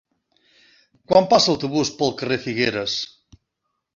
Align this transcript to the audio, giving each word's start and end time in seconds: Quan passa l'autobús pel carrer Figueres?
Quan 1.11 1.27
passa 1.33 1.51
l'autobús 1.51 1.93
pel 2.01 2.15
carrer 2.21 2.39
Figueres? 2.47 2.95